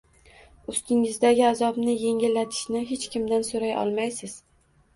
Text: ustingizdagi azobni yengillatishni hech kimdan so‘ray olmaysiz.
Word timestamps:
ustingizdagi 0.71 1.43
azobni 1.49 1.95
yengillatishni 2.05 2.83
hech 2.95 3.07
kimdan 3.15 3.49
so‘ray 3.53 3.79
olmaysiz. 3.87 4.39